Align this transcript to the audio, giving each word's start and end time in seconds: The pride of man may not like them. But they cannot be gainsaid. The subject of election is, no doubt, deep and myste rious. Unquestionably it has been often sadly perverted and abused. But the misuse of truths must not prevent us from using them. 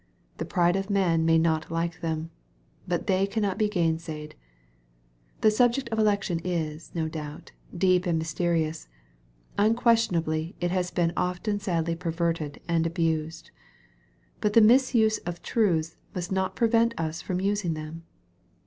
The 0.39 0.45
pride 0.45 0.75
of 0.75 0.89
man 0.89 1.25
may 1.27 1.37
not 1.37 1.69
like 1.69 2.01
them. 2.01 2.31
But 2.87 3.05
they 3.05 3.27
cannot 3.27 3.59
be 3.59 3.69
gainsaid. 3.69 4.33
The 5.41 5.51
subject 5.51 5.89
of 5.89 5.99
election 5.99 6.39
is, 6.43 6.89
no 6.95 7.07
doubt, 7.07 7.51
deep 7.77 8.07
and 8.07 8.19
myste 8.19 8.43
rious. 8.43 8.87
Unquestionably 9.59 10.55
it 10.59 10.71
has 10.71 10.89
been 10.89 11.13
often 11.15 11.59
sadly 11.59 11.95
perverted 11.95 12.59
and 12.67 12.87
abused. 12.87 13.51
But 14.39 14.53
the 14.53 14.61
misuse 14.61 15.19
of 15.19 15.43
truths 15.43 15.97
must 16.15 16.31
not 16.31 16.55
prevent 16.55 16.99
us 16.99 17.21
from 17.21 17.39
using 17.39 17.75
them. 17.75 18.01